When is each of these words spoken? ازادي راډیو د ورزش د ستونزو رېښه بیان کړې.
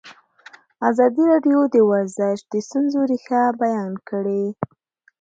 ازادي 0.89 1.23
راډیو 1.31 1.59
د 1.75 1.77
ورزش 1.89 2.37
د 2.51 2.53
ستونزو 2.65 2.99
رېښه 3.11 3.41
بیان 3.63 3.91
کړې. 4.09 4.45